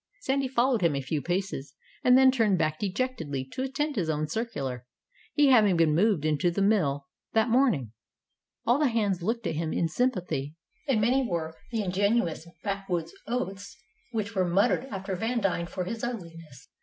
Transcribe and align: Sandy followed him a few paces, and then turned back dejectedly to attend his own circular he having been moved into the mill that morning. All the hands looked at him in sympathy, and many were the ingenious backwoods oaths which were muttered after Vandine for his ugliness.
Sandy 0.21 0.47
followed 0.47 0.81
him 0.81 0.95
a 0.95 0.99
few 1.01 1.21
paces, 1.21 1.75
and 2.03 2.17
then 2.17 2.31
turned 2.31 2.57
back 2.57 2.79
dejectedly 2.79 3.45
to 3.51 3.61
attend 3.61 3.95
his 3.95 4.09
own 4.09 4.27
circular 4.27 4.87
he 5.35 5.49
having 5.49 5.77
been 5.77 5.93
moved 5.93 6.25
into 6.25 6.49
the 6.49 6.63
mill 6.63 7.05
that 7.33 7.49
morning. 7.51 7.91
All 8.65 8.79
the 8.79 8.87
hands 8.87 9.21
looked 9.21 9.45
at 9.45 9.53
him 9.53 9.71
in 9.71 9.87
sympathy, 9.87 10.55
and 10.87 10.99
many 10.99 11.23
were 11.27 11.55
the 11.71 11.83
ingenious 11.83 12.47
backwoods 12.63 13.13
oaths 13.27 13.77
which 14.11 14.33
were 14.33 14.47
muttered 14.49 14.85
after 14.85 15.15
Vandine 15.15 15.67
for 15.69 15.83
his 15.83 16.03
ugliness. 16.03 16.67